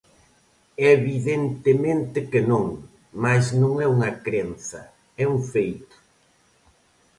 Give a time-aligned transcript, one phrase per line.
[0.95, 2.65] Evidentemente que non,
[3.23, 4.81] mais non é unha crenza,
[5.23, 5.95] é un feito.